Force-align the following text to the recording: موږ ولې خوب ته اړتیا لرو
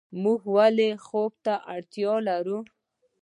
موږ 0.23 0.41
ولې 0.55 0.89
خوب 1.05 1.31
ته 1.45 1.53
اړتیا 1.73 2.13
لرو 2.27 2.59